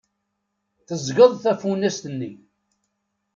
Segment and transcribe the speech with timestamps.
[0.87, 2.31] Teẓẓgeḍ tafunast-nni.